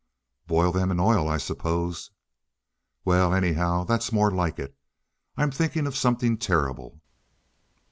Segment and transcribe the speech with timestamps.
[0.47, 2.09] "Boil them in oil, I suppose."
[3.05, 4.59] "Well, anyhow, that's more like.
[5.37, 7.01] I'm thinking of something terrible."